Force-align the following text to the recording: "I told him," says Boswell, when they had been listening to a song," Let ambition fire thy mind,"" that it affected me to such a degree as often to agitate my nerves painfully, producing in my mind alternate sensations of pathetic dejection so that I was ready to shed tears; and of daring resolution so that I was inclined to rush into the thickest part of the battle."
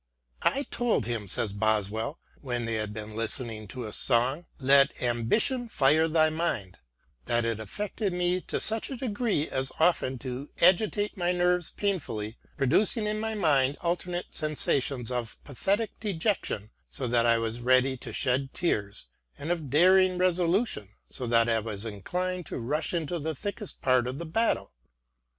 "I 0.57 0.63
told 0.63 1.05
him," 1.05 1.27
says 1.27 1.53
Boswell, 1.53 2.17
when 2.39 2.65
they 2.65 2.73
had 2.73 2.91
been 2.91 3.15
listening 3.15 3.67
to 3.67 3.85
a 3.85 3.93
song," 3.93 4.47
Let 4.71 4.99
ambition 4.99 5.69
fire 5.69 6.07
thy 6.07 6.31
mind,"" 6.31 6.79
that 7.27 7.45
it 7.45 7.59
affected 7.59 8.11
me 8.11 8.41
to 8.47 8.59
such 8.59 8.89
a 8.89 8.97
degree 8.97 9.47
as 9.47 9.71
often 9.79 10.17
to 10.17 10.49
agitate 10.59 11.17
my 11.17 11.31
nerves 11.31 11.69
painfully, 11.69 12.39
producing 12.57 13.05
in 13.05 13.19
my 13.19 13.35
mind 13.35 13.77
alternate 13.81 14.35
sensations 14.35 15.11
of 15.11 15.37
pathetic 15.43 15.91
dejection 15.99 16.71
so 16.89 17.05
that 17.07 17.27
I 17.27 17.37
was 17.37 17.59
ready 17.61 17.95
to 17.97 18.11
shed 18.11 18.55
tears; 18.55 19.05
and 19.37 19.51
of 19.51 19.69
daring 19.69 20.17
resolution 20.17 20.89
so 21.11 21.27
that 21.27 21.47
I 21.47 21.59
was 21.59 21.85
inclined 21.85 22.47
to 22.47 22.57
rush 22.57 22.91
into 22.95 23.19
the 23.19 23.35
thickest 23.35 23.83
part 23.83 24.07
of 24.07 24.17
the 24.17 24.25
battle." 24.25 24.73